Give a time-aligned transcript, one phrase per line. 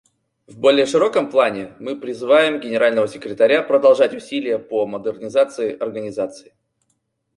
[0.47, 6.55] В более широком плане, мы призываем Генерального секретаря продолжать усилия по модернизации Организации.